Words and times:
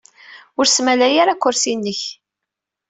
Ur 0.59 0.65
smalay 0.67 1.15
ara 1.21 1.33
akersi-nnek. 1.35 2.01